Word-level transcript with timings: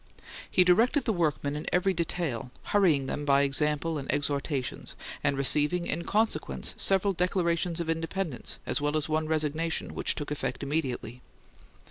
He 0.49 0.63
directed 0.63 1.05
the 1.05 1.13
workmen 1.13 1.55
in 1.55 1.67
every 1.71 1.93
detail, 1.93 2.49
hurrying 2.63 3.05
them 3.05 3.23
by 3.23 3.43
example 3.43 3.99
and 3.99 4.11
exhortations, 4.11 4.95
and 5.23 5.37
receiving, 5.37 5.85
in 5.85 6.05
consequence, 6.05 6.73
several 6.75 7.13
declarations 7.13 7.79
of 7.79 7.87
independence, 7.87 8.57
as 8.65 8.81
well 8.81 8.97
as 8.97 9.07
one 9.07 9.27
resignation, 9.27 9.93
which 9.93 10.15
took 10.15 10.31
effect 10.31 10.63
immediately. 10.63 11.21